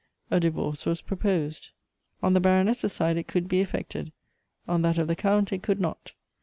[0.31, 1.69] A divorce was proposed.
[2.23, 4.11] On the Baroness' side it could be efiected,
[4.67, 6.13] on tliat of the Count it could not.